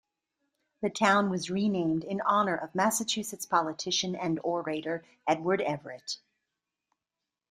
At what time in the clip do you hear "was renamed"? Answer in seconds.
1.29-2.03